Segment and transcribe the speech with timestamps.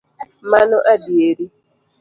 [0.51, 1.45] Mano adieri